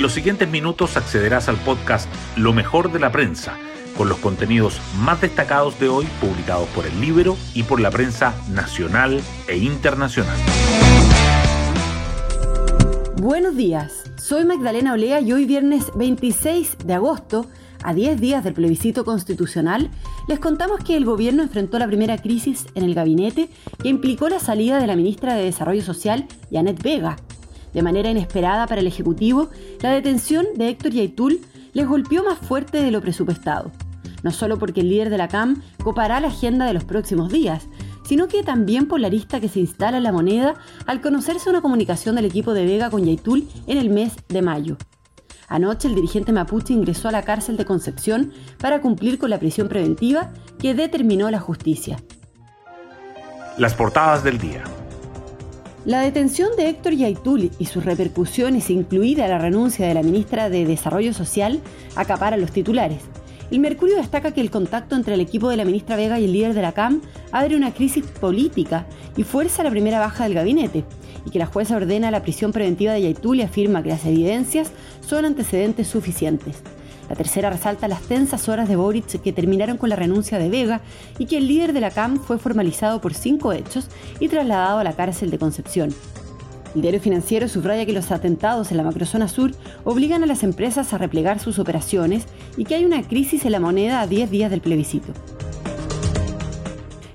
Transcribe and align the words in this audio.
En 0.00 0.04
los 0.04 0.14
siguientes 0.14 0.48
minutos 0.48 0.96
accederás 0.96 1.50
al 1.50 1.58
podcast 1.58 2.08
Lo 2.34 2.54
mejor 2.54 2.90
de 2.90 2.98
la 2.98 3.12
prensa, 3.12 3.58
con 3.98 4.08
los 4.08 4.16
contenidos 4.16 4.80
más 4.98 5.20
destacados 5.20 5.78
de 5.78 5.90
hoy 5.90 6.06
publicados 6.22 6.66
por 6.70 6.86
el 6.86 6.98
libro 7.02 7.36
y 7.52 7.64
por 7.64 7.80
la 7.82 7.90
prensa 7.90 8.34
nacional 8.48 9.20
e 9.46 9.58
internacional. 9.58 10.38
Buenos 13.18 13.56
días, 13.56 14.10
soy 14.16 14.46
Magdalena 14.46 14.94
Olea 14.94 15.20
y 15.20 15.34
hoy 15.34 15.44
viernes 15.44 15.92
26 15.94 16.78
de 16.86 16.94
agosto, 16.94 17.44
a 17.82 17.92
10 17.92 18.22
días 18.22 18.42
del 18.42 18.54
plebiscito 18.54 19.04
constitucional, 19.04 19.90
les 20.28 20.40
contamos 20.40 20.82
que 20.82 20.96
el 20.96 21.04
gobierno 21.04 21.42
enfrentó 21.42 21.78
la 21.78 21.86
primera 21.86 22.16
crisis 22.16 22.68
en 22.74 22.84
el 22.84 22.94
gabinete 22.94 23.50
que 23.82 23.90
implicó 23.90 24.30
la 24.30 24.40
salida 24.40 24.80
de 24.80 24.86
la 24.86 24.96
ministra 24.96 25.34
de 25.34 25.44
Desarrollo 25.44 25.82
Social, 25.82 26.26
Janet 26.50 26.82
Vega. 26.82 27.18
De 27.72 27.82
manera 27.82 28.10
inesperada 28.10 28.66
para 28.66 28.80
el 28.80 28.86
Ejecutivo, 28.86 29.48
la 29.80 29.90
detención 29.90 30.46
de 30.56 30.68
Héctor 30.68 30.92
Yaitul 30.92 31.40
les 31.72 31.86
golpeó 31.86 32.24
más 32.24 32.38
fuerte 32.38 32.82
de 32.82 32.90
lo 32.90 33.00
presupuestado. 33.00 33.70
No 34.22 34.30
solo 34.32 34.58
porque 34.58 34.80
el 34.80 34.90
líder 34.90 35.10
de 35.10 35.18
la 35.18 35.28
CAM 35.28 35.62
copará 35.82 36.20
la 36.20 36.28
agenda 36.28 36.66
de 36.66 36.74
los 36.74 36.84
próximos 36.84 37.32
días, 37.32 37.66
sino 38.04 38.28
que 38.28 38.42
también 38.42 38.86
por 38.86 39.00
la 39.00 39.08
lista 39.08 39.40
que 39.40 39.48
se 39.48 39.60
instala 39.60 39.98
en 39.98 40.02
la 40.02 40.12
moneda 40.12 40.54
al 40.86 41.00
conocerse 41.00 41.48
una 41.48 41.62
comunicación 41.62 42.16
del 42.16 42.24
equipo 42.24 42.52
de 42.52 42.64
Vega 42.66 42.90
con 42.90 43.04
Yaitul 43.04 43.48
en 43.66 43.78
el 43.78 43.88
mes 43.90 44.14
de 44.28 44.42
mayo. 44.42 44.76
Anoche 45.48 45.88
el 45.88 45.94
dirigente 45.94 46.32
mapuche 46.32 46.72
ingresó 46.72 47.08
a 47.08 47.12
la 47.12 47.22
cárcel 47.22 47.56
de 47.56 47.64
Concepción 47.64 48.32
para 48.58 48.80
cumplir 48.80 49.18
con 49.18 49.30
la 49.30 49.38
prisión 49.38 49.68
preventiva 49.68 50.32
que 50.58 50.74
determinó 50.74 51.30
la 51.30 51.40
justicia. 51.40 52.02
Las 53.58 53.74
portadas 53.74 54.22
del 54.22 54.38
día. 54.38 54.62
La 55.86 56.02
detención 56.02 56.50
de 56.58 56.68
Héctor 56.68 56.92
Yaitul 56.92 57.50
y 57.58 57.64
sus 57.64 57.86
repercusiones, 57.86 58.68
incluida 58.68 59.26
la 59.28 59.38
renuncia 59.38 59.88
de 59.88 59.94
la 59.94 60.02
ministra 60.02 60.50
de 60.50 60.66
Desarrollo 60.66 61.14
Social, 61.14 61.58
acaparan 61.96 62.38
los 62.42 62.52
titulares. 62.52 62.98
El 63.50 63.60
Mercurio 63.60 63.96
destaca 63.96 64.32
que 64.32 64.42
el 64.42 64.50
contacto 64.50 64.94
entre 64.94 65.14
el 65.14 65.20
equipo 65.20 65.48
de 65.48 65.56
la 65.56 65.64
ministra 65.64 65.96
Vega 65.96 66.20
y 66.20 66.26
el 66.26 66.34
líder 66.34 66.52
de 66.52 66.60
la 66.60 66.72
CAM 66.72 67.00
abre 67.32 67.56
una 67.56 67.72
crisis 67.72 68.04
política 68.04 68.86
y 69.16 69.22
fuerza 69.22 69.64
la 69.64 69.70
primera 69.70 69.98
baja 69.98 70.24
del 70.24 70.34
gabinete, 70.34 70.84
y 71.24 71.30
que 71.30 71.38
la 71.38 71.46
jueza 71.46 71.76
ordena 71.76 72.10
la 72.10 72.22
prisión 72.22 72.52
preventiva 72.52 72.92
de 72.92 73.00
Yaitul 73.00 73.38
y 73.38 73.42
afirma 73.42 73.82
que 73.82 73.88
las 73.88 74.04
evidencias 74.04 74.72
son 75.00 75.24
antecedentes 75.24 75.88
suficientes. 75.88 76.62
La 77.10 77.16
tercera 77.16 77.50
resalta 77.50 77.88
las 77.88 78.02
tensas 78.02 78.48
horas 78.48 78.68
de 78.68 78.76
Boric 78.76 79.20
que 79.20 79.32
terminaron 79.32 79.76
con 79.78 79.90
la 79.90 79.96
renuncia 79.96 80.38
de 80.38 80.48
Vega 80.48 80.80
y 81.18 81.26
que 81.26 81.38
el 81.38 81.48
líder 81.48 81.72
de 81.72 81.80
la 81.80 81.90
CAM 81.90 82.20
fue 82.20 82.38
formalizado 82.38 83.00
por 83.00 83.14
cinco 83.14 83.52
hechos 83.52 83.88
y 84.20 84.28
trasladado 84.28 84.78
a 84.78 84.84
la 84.84 84.92
cárcel 84.92 85.28
de 85.30 85.38
Concepción. 85.38 85.92
El 86.76 86.82
diario 86.82 87.00
financiero 87.00 87.48
subraya 87.48 87.84
que 87.84 87.92
los 87.92 88.12
atentados 88.12 88.70
en 88.70 88.76
la 88.76 88.84
macrozona 88.84 89.26
sur 89.26 89.50
obligan 89.82 90.22
a 90.22 90.26
las 90.26 90.44
empresas 90.44 90.92
a 90.92 90.98
replegar 90.98 91.40
sus 91.40 91.58
operaciones 91.58 92.26
y 92.56 92.64
que 92.64 92.76
hay 92.76 92.84
una 92.84 93.02
crisis 93.02 93.44
en 93.44 93.52
la 93.52 93.60
moneda 93.60 94.00
a 94.00 94.06
10 94.06 94.30
días 94.30 94.50
del 94.52 94.60
plebiscito. 94.60 95.12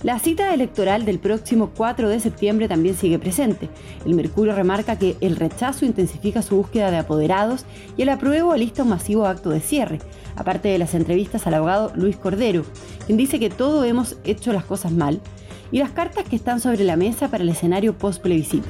La 0.06 0.20
cita 0.20 0.54
electoral 0.54 1.04
del 1.04 1.18
próximo 1.18 1.72
4 1.76 2.08
de 2.10 2.20
septiembre 2.20 2.68
también 2.68 2.96
sigue 2.96 3.18
presente. 3.18 3.70
El 4.06 4.14
Mercurio 4.14 4.54
remarca 4.54 5.00
que 5.00 5.18
el 5.20 5.36
rechazo 5.36 5.84
intensifica 5.84 6.44
su 6.44 6.58
búsqueda 6.58 6.92
de 6.92 6.98
apoderados 6.98 7.66
y 7.98 8.04
el 8.04 8.10
apruebo 8.10 8.52
alista 8.52 8.84
un 8.84 8.90
masivo 8.90 9.26
acto 9.26 9.50
de 9.50 9.62
cierre, 9.62 9.98
aparte 10.36 10.68
de 10.68 10.78
las 10.78 10.94
entrevistas 10.94 11.48
al 11.48 11.56
abogado 11.56 11.92
Luis 11.96 12.18
Cordero, 12.18 12.66
quien 13.08 13.18
dice 13.18 13.40
que 13.40 13.50
todos 13.50 13.84
hemos 13.88 14.16
hecho 14.26 14.54
las 14.54 14.66
cosas 14.66 14.92
mal, 14.92 15.22
y 15.72 15.80
las 15.80 15.90
cartas 15.90 16.26
que 16.30 16.36
están 16.36 16.60
sobre 16.60 16.84
la 16.84 16.98
mesa 16.98 17.30
para 17.30 17.44
el 17.44 17.50
escenario 17.50 17.98
post-plebiscito. 17.98 18.70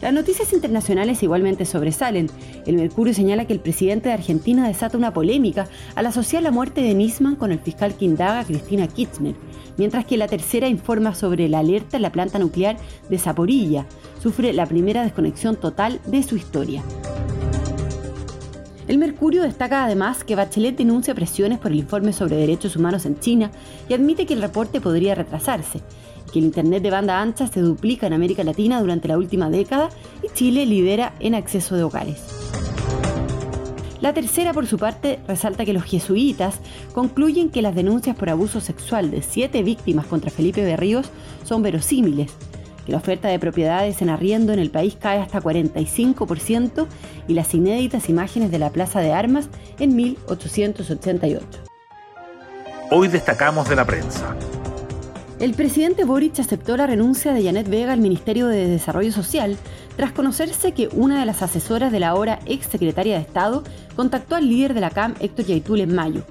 Las 0.00 0.12
noticias 0.12 0.52
internacionales 0.52 1.22
igualmente 1.24 1.64
sobresalen. 1.64 2.30
El 2.66 2.76
Mercurio 2.76 3.12
señala 3.12 3.46
que 3.46 3.52
el 3.52 3.58
presidente 3.58 4.08
de 4.08 4.14
Argentina 4.14 4.68
desata 4.68 4.96
una 4.96 5.12
polémica 5.12 5.66
al 5.96 6.06
asociar 6.06 6.44
la 6.44 6.52
muerte 6.52 6.82
de 6.82 6.94
Nisman 6.94 7.34
con 7.34 7.50
el 7.50 7.58
fiscal 7.58 7.96
que 7.96 8.04
indaga 8.04 8.44
Cristina 8.44 8.86
Kirchner, 8.86 9.34
mientras 9.76 10.04
que 10.04 10.16
la 10.16 10.28
tercera 10.28 10.68
informa 10.68 11.16
sobre 11.16 11.48
la 11.48 11.58
alerta 11.58 11.96
en 11.96 12.02
la 12.02 12.12
planta 12.12 12.38
nuclear 12.38 12.76
de 13.08 13.18
Zaporilla. 13.18 13.86
Sufre 14.22 14.52
la 14.52 14.66
primera 14.66 15.02
desconexión 15.02 15.56
total 15.56 16.00
de 16.06 16.22
su 16.22 16.36
historia. 16.36 16.82
El 18.88 18.96
Mercurio 18.96 19.42
destaca 19.42 19.84
además 19.84 20.24
que 20.24 20.34
Bachelet 20.34 20.76
denuncia 20.76 21.14
presiones 21.14 21.58
por 21.58 21.70
el 21.70 21.78
informe 21.78 22.14
sobre 22.14 22.36
derechos 22.36 22.74
humanos 22.74 23.04
en 23.04 23.20
China 23.20 23.50
y 23.86 23.92
admite 23.92 24.24
que 24.24 24.32
el 24.32 24.40
reporte 24.40 24.80
podría 24.80 25.14
retrasarse 25.14 25.82
que 26.32 26.38
el 26.38 26.46
Internet 26.46 26.82
de 26.82 26.90
banda 26.90 27.20
ancha 27.20 27.46
se 27.46 27.60
duplica 27.60 28.06
en 28.06 28.12
América 28.12 28.44
Latina 28.44 28.80
durante 28.80 29.08
la 29.08 29.18
última 29.18 29.50
década 29.50 29.90
y 30.22 30.32
Chile 30.34 30.66
lidera 30.66 31.14
en 31.20 31.34
acceso 31.34 31.76
de 31.76 31.82
hogares. 31.82 32.22
La 34.00 34.14
tercera, 34.14 34.52
por 34.52 34.66
su 34.66 34.78
parte, 34.78 35.18
resalta 35.26 35.64
que 35.64 35.72
los 35.72 35.84
jesuitas 35.84 36.60
concluyen 36.92 37.50
que 37.50 37.62
las 37.62 37.74
denuncias 37.74 38.16
por 38.16 38.30
abuso 38.30 38.60
sexual 38.60 39.10
de 39.10 39.22
siete 39.22 39.62
víctimas 39.62 40.06
contra 40.06 40.30
Felipe 40.30 40.64
Berríos 40.64 41.10
son 41.44 41.62
verosímiles, 41.62 42.30
la 42.88 42.96
oferta 42.96 43.28
de 43.28 43.38
propiedades 43.38 44.02
en 44.02 44.10
arriendo 44.10 44.52
en 44.52 44.58
el 44.58 44.70
país 44.70 44.96
cae 44.98 45.20
hasta 45.20 45.40
45% 45.40 46.86
y 47.28 47.34
las 47.34 47.54
inéditas 47.54 48.08
imágenes 48.08 48.50
de 48.50 48.58
la 48.58 48.70
Plaza 48.70 49.00
de 49.00 49.12
Armas 49.12 49.48
en 49.78 49.94
1888. 49.94 51.46
Hoy 52.90 53.08
destacamos 53.08 53.68
de 53.68 53.76
la 53.76 53.84
prensa. 53.84 54.34
El 55.38 55.54
presidente 55.54 56.04
Boric 56.04 56.40
aceptó 56.40 56.76
la 56.76 56.86
renuncia 56.88 57.32
de 57.32 57.44
Janet 57.44 57.68
Vega 57.68 57.92
al 57.92 58.00
Ministerio 58.00 58.48
de 58.48 58.66
Desarrollo 58.66 59.12
Social 59.12 59.56
tras 59.96 60.10
conocerse 60.10 60.72
que 60.72 60.88
una 60.92 61.20
de 61.20 61.26
las 61.26 61.42
asesoras 61.42 61.92
de 61.92 62.00
la 62.00 62.08
ahora 62.08 62.40
ex 62.46 62.66
secretaria 62.66 63.14
de 63.14 63.20
Estado 63.20 63.62
contactó 63.94 64.34
al 64.34 64.48
líder 64.48 64.74
de 64.74 64.80
la 64.80 64.90
CAM, 64.90 65.14
Héctor 65.20 65.44
Yaitul, 65.46 65.80
en 65.80 65.94
mayo. 65.94 66.22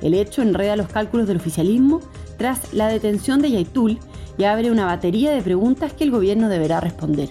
El 0.00 0.14
hecho 0.14 0.42
enreda 0.42 0.76
los 0.76 0.88
cálculos 0.88 1.26
del 1.26 1.38
oficialismo 1.38 2.00
tras 2.36 2.72
la 2.72 2.88
detención 2.88 3.40
de 3.40 3.50
Yaitul 3.50 3.98
y 4.38 4.44
abre 4.44 4.70
una 4.70 4.86
batería 4.86 5.32
de 5.32 5.42
preguntas 5.42 5.92
que 5.92 6.04
el 6.04 6.10
gobierno 6.10 6.48
deberá 6.48 6.80
responder. 6.80 7.30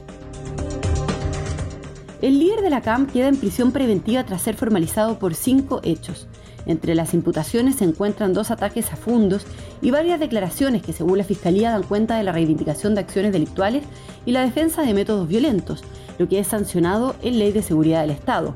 El 2.22 2.38
líder 2.38 2.62
de 2.62 2.69
la 2.69 2.81
CAM 2.81 3.07
queda 3.07 3.28
en 3.28 3.38
prisión 3.38 3.72
preventiva 3.72 4.23
tras 4.23 4.44
ser 4.44 4.56
formalizado 4.56 5.17
por 5.17 5.34
cinco 5.34 5.81
hechos. 5.84 6.28
Entre 6.67 6.94
las 6.94 7.16
imputaciones 7.16 7.78
se 7.78 7.85
encuentran 7.85 8.34
dos 8.34 8.51
ataques 8.51 8.94
a 8.94 8.95
fundos 8.95 9.45
y 9.81 9.90
varias 9.90 10.19
declaraciones 10.19 10.84
que 10.84 10.94
según 10.94 11.17
la 11.17 11.23
Fiscalía 11.23 11.72
dan 11.72 11.81
cuenta 11.81 12.17
de 12.17 12.23
la 12.23 12.31
reivindicación 12.31 12.94
de 12.94 13.01
acciones 13.01 13.31
delictuales 13.31 13.84
y 14.25 14.31
la 14.31 14.44
defensa 14.44 14.84
de 14.84 14.94
métodos 14.94 15.28
violentos, 15.28 15.84
lo 16.19 16.29
que 16.29 16.38
es 16.38 16.47
sancionado 16.47 17.16
en 17.23 17.40
Ley 17.40 17.51
de 17.51 17.63
Seguridad 17.63 18.01
del 18.01 18.11
Estado. 18.11 18.53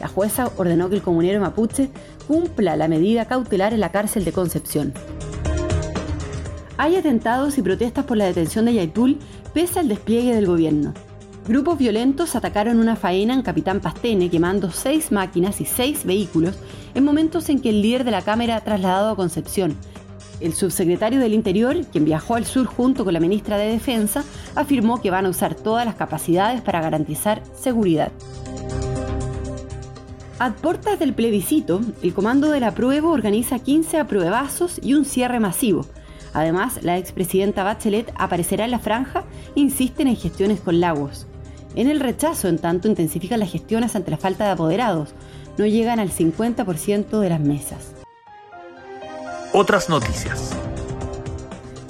La 0.00 0.08
jueza 0.08 0.50
ordenó 0.58 0.90
que 0.90 0.96
el 0.96 1.02
comunero 1.02 1.40
mapuche 1.40 1.88
cumpla 2.26 2.76
la 2.76 2.88
medida 2.88 3.24
cautelar 3.24 3.72
en 3.72 3.80
la 3.80 3.90
cárcel 3.90 4.26
de 4.26 4.32
Concepción. 4.32 4.92
Hay 6.80 6.94
atentados 6.94 7.58
y 7.58 7.62
protestas 7.62 8.04
por 8.04 8.16
la 8.16 8.26
detención 8.26 8.64
de 8.64 8.74
Yaitul 8.74 9.18
pese 9.52 9.80
al 9.80 9.88
despliegue 9.88 10.32
del 10.32 10.46
gobierno. 10.46 10.94
Grupos 11.48 11.76
violentos 11.76 12.36
atacaron 12.36 12.78
una 12.78 12.94
faena 12.94 13.34
en 13.34 13.42
Capitán 13.42 13.80
Pastene, 13.80 14.30
quemando 14.30 14.70
seis 14.70 15.10
máquinas 15.10 15.60
y 15.60 15.64
seis 15.64 16.04
vehículos 16.04 16.54
en 16.94 17.04
momentos 17.04 17.48
en 17.48 17.60
que 17.60 17.70
el 17.70 17.82
líder 17.82 18.04
de 18.04 18.12
la 18.12 18.22
Cámara 18.22 18.54
ha 18.54 18.60
trasladado 18.60 19.10
a 19.10 19.16
Concepción. 19.16 19.76
El 20.40 20.54
subsecretario 20.54 21.18
del 21.18 21.34
Interior, 21.34 21.76
quien 21.90 22.04
viajó 22.04 22.36
al 22.36 22.46
sur 22.46 22.66
junto 22.66 23.04
con 23.04 23.12
la 23.12 23.18
ministra 23.18 23.58
de 23.58 23.72
Defensa, 23.72 24.22
afirmó 24.54 25.00
que 25.00 25.10
van 25.10 25.26
a 25.26 25.30
usar 25.30 25.56
todas 25.56 25.84
las 25.84 25.96
capacidades 25.96 26.60
para 26.60 26.80
garantizar 26.80 27.42
seguridad. 27.60 28.12
A 30.38 30.52
puertas 30.52 31.00
del 31.00 31.12
plebiscito, 31.12 31.80
el 32.02 32.14
Comando 32.14 32.52
del 32.52 32.62
Apruebo 32.62 33.10
organiza 33.10 33.58
15 33.58 33.98
apruebazos 33.98 34.78
y 34.80 34.94
un 34.94 35.04
cierre 35.04 35.40
masivo. 35.40 35.84
Además, 36.32 36.80
la 36.82 36.98
expresidenta 36.98 37.64
Bachelet 37.64 38.12
aparecerá 38.16 38.64
en 38.64 38.70
la 38.70 38.78
franja 38.78 39.24
e 39.56 39.60
insisten 39.60 40.08
en 40.08 40.16
gestiones 40.16 40.60
con 40.60 40.80
Lagos. 40.80 41.26
En 41.74 41.88
el 41.88 42.00
rechazo, 42.00 42.48
en 42.48 42.58
tanto, 42.58 42.88
intensifican 42.88 43.40
las 43.40 43.52
gestiones 43.52 43.94
ante 43.94 44.10
la 44.10 44.16
falta 44.16 44.44
de 44.44 44.50
apoderados. 44.50 45.10
No 45.58 45.66
llegan 45.66 46.00
al 46.00 46.10
50% 46.10 47.20
de 47.20 47.28
las 47.28 47.40
mesas. 47.40 47.94
Otras 49.52 49.88
noticias. 49.88 50.52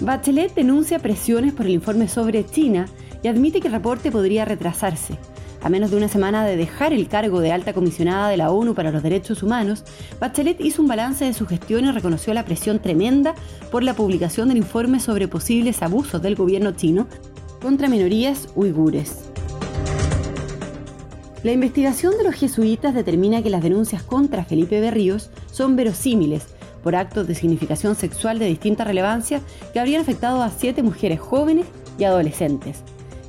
Bachelet 0.01 0.55
denuncia 0.55 1.01
presiones 1.01 1.53
por 1.53 1.67
el 1.67 1.73
informe 1.73 2.09
sobre 2.09 2.47
China 2.47 2.87
y 3.23 3.29
admite 3.29 3.61
que 3.61 3.67
el 3.67 3.75
reporte 3.75 4.13
podría 4.13 4.45
retrasarse. 4.45 5.19
A 5.61 5.69
menos 5.69 5.91
de 5.91 5.97
una 5.97 6.09
semana 6.09 6.45
de 6.45 6.57
dejar 6.57 6.93
el 6.93 7.09
cargo 7.09 7.41
de 7.41 7.51
alta 7.53 7.73
comisionada 7.73 8.29
de 8.29 8.37
la 8.37 8.51
ONU 8.51 8.75
para 8.75 8.93
los 8.93 9.03
Derechos 9.03 9.43
Humanos, 9.43 9.85
Bachelet 10.21 10.61
hizo 10.61 10.83
un 10.83 10.89
balance 10.89 11.25
de 11.25 11.35
su 11.35 11.47
gestión 11.47 11.85
y 11.85 11.91
reconoció 11.91 12.33
la 12.33 12.45
presión 12.45 12.79
tremenda 12.79 13.35
por 13.71 13.83
la 13.83 13.95
publicación 13.95 14.49
del 14.49 14.59
informe 14.59 15.01
sobre 15.01 15.27
posibles 15.27 15.83
abusos 15.83 16.23
del 16.23 16.37
gobierno 16.37 16.73
chino 16.73 17.09
contra 17.61 17.89
minorías 17.89 18.49
uigures. 18.55 19.31
La 21.43 21.53
investigación 21.53 22.17
de 22.17 22.25
los 22.25 22.35
jesuitas 22.35 22.95
determina 22.95 23.43
que 23.43 23.51
las 23.51 23.63
denuncias 23.63 24.03
contra 24.03 24.45
Felipe 24.45 24.81
Berríos 24.81 25.31
son 25.51 25.77
verosímiles 25.77 26.47
por 26.83 26.95
actos 26.95 27.27
de 27.27 27.35
significación 27.35 27.97
sexual 27.97 28.39
de 28.39 28.47
distinta 28.47 28.85
relevancia 28.85 29.41
que 29.73 29.81
habrían 29.81 30.03
afectado 30.03 30.43
a 30.43 30.51
siete 30.51 30.83
mujeres 30.83 31.21
jóvenes 31.21 31.67
y 31.99 32.05
adolescentes. 32.05 32.83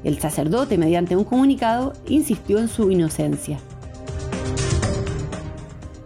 El 0.04 0.20
sacerdote, 0.20 0.78
mediante 0.78 1.16
un 1.16 1.24
comunicado, 1.24 1.94
insistió 2.08 2.60
en 2.60 2.70
su 2.70 2.90
inocencia. 2.90 3.60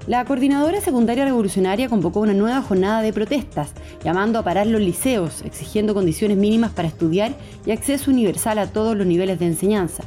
La 0.06 0.25
coordinadora 0.25 0.81
secundaria 0.81 1.24
revolucionaria 1.24 1.88
convocó 1.88 2.19
una 2.19 2.34
nueva 2.34 2.62
jornada 2.62 3.01
de 3.01 3.13
protestas, 3.13 3.72
llamando 4.04 4.38
a 4.38 4.44
parar 4.44 4.68
los 4.68 4.81
liceos, 4.81 5.44
exigiendo 5.44 5.94
condiciones 5.94 6.36
mínimas 6.38 6.72
para 6.72 6.90
estudiar 6.90 7.34
y 7.66 7.72
acceso 7.72 8.12
universal 8.12 8.57
a 8.57 8.68
todos 8.68 8.98
los 8.98 9.07
niveles 9.07 9.40
de 9.40 9.45
enseñanza. 9.45 10.04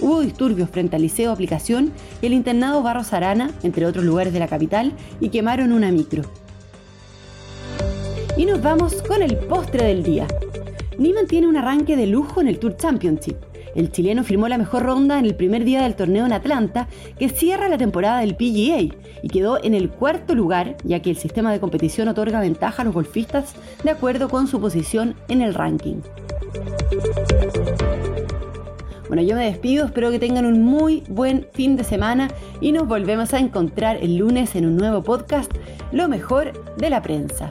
Hubo 0.00 0.20
disturbios 0.20 0.70
frente 0.70 0.94
al 0.94 1.02
Liceo 1.02 1.32
Aplicación 1.32 1.92
y 2.22 2.26
el 2.26 2.32
internado 2.32 2.82
Barros 2.82 3.12
Arana, 3.12 3.50
entre 3.64 3.86
otros 3.86 4.04
lugares 4.04 4.32
de 4.32 4.38
la 4.38 4.46
capital, 4.46 4.92
y 5.20 5.30
quemaron 5.30 5.72
una 5.72 5.90
micro. 5.90 6.22
Y 8.36 8.46
nos 8.46 8.62
vamos 8.62 9.02
con 9.02 9.20
el 9.20 9.36
postre 9.36 9.84
del 9.84 10.04
día. 10.04 10.28
Niman 11.00 11.26
tiene 11.26 11.48
un 11.48 11.56
arranque 11.56 11.96
de 11.96 12.06
lujo 12.06 12.42
en 12.42 12.48
el 12.48 12.58
Tour 12.58 12.76
Championship. 12.76 13.36
El 13.74 13.90
chileno 13.90 14.22
firmó 14.22 14.48
la 14.48 14.58
mejor 14.58 14.82
ronda 14.82 15.18
en 15.18 15.24
el 15.24 15.34
primer 15.34 15.64
día 15.64 15.82
del 15.82 15.94
torneo 15.94 16.26
en 16.26 16.32
Atlanta, 16.34 16.88
que 17.18 17.30
cierra 17.30 17.70
la 17.70 17.78
temporada 17.78 18.20
del 18.20 18.36
PGA, 18.36 18.94
y 19.22 19.28
quedó 19.32 19.64
en 19.64 19.72
el 19.72 19.88
cuarto 19.88 20.34
lugar, 20.34 20.76
ya 20.84 21.00
que 21.00 21.08
el 21.08 21.16
sistema 21.16 21.52
de 21.52 21.58
competición 21.58 22.08
otorga 22.08 22.40
ventaja 22.40 22.82
a 22.82 22.84
los 22.84 22.92
golfistas 22.92 23.54
de 23.82 23.88
acuerdo 23.88 24.28
con 24.28 24.46
su 24.46 24.60
posición 24.60 25.14
en 25.28 25.40
el 25.40 25.54
ranking. 25.54 26.02
Bueno, 29.08 29.22
yo 29.22 29.36
me 29.36 29.46
despido, 29.46 29.86
espero 29.86 30.10
que 30.10 30.18
tengan 30.18 30.44
un 30.44 30.62
muy 30.62 31.02
buen 31.08 31.46
fin 31.54 31.76
de 31.78 31.84
semana 31.84 32.28
y 32.60 32.72
nos 32.72 32.86
volvemos 32.86 33.32
a 33.32 33.38
encontrar 33.38 33.96
el 34.02 34.18
lunes 34.18 34.54
en 34.54 34.66
un 34.66 34.76
nuevo 34.76 35.02
podcast, 35.02 35.50
Lo 35.92 36.08
mejor 36.08 36.76
de 36.76 36.90
la 36.90 37.00
prensa. 37.00 37.50